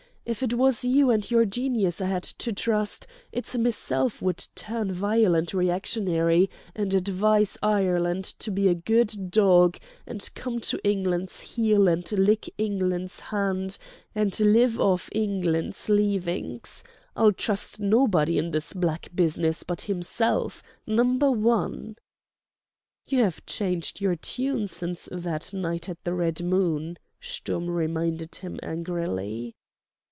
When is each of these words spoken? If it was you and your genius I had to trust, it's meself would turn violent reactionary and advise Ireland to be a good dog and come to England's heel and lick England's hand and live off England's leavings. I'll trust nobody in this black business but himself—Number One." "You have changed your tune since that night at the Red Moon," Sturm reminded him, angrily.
If 0.23 0.43
it 0.43 0.53
was 0.53 0.85
you 0.85 1.09
and 1.09 1.29
your 1.31 1.45
genius 1.45 1.99
I 1.99 2.05
had 2.05 2.23
to 2.23 2.53
trust, 2.53 3.07
it's 3.31 3.57
meself 3.57 4.21
would 4.21 4.47
turn 4.53 4.91
violent 4.91 5.51
reactionary 5.51 6.47
and 6.75 6.93
advise 6.93 7.57
Ireland 7.63 8.25
to 8.39 8.51
be 8.51 8.67
a 8.67 8.75
good 8.75 9.31
dog 9.31 9.77
and 10.05 10.29
come 10.35 10.59
to 10.59 10.79
England's 10.87 11.39
heel 11.41 11.87
and 11.87 12.09
lick 12.13 12.47
England's 12.59 13.19
hand 13.19 13.79
and 14.13 14.39
live 14.39 14.79
off 14.79 15.09
England's 15.11 15.89
leavings. 15.89 16.83
I'll 17.15 17.33
trust 17.33 17.79
nobody 17.79 18.37
in 18.37 18.51
this 18.51 18.73
black 18.73 19.09
business 19.15 19.63
but 19.63 19.81
himself—Number 19.81 21.31
One." 21.31 21.97
"You 23.07 23.19
have 23.23 23.43
changed 23.47 23.99
your 23.99 24.15
tune 24.15 24.67
since 24.67 25.09
that 25.11 25.51
night 25.51 25.89
at 25.89 26.01
the 26.05 26.13
Red 26.13 26.43
Moon," 26.43 26.99
Sturm 27.19 27.67
reminded 27.67 28.35
him, 28.35 28.59
angrily. 28.61 29.55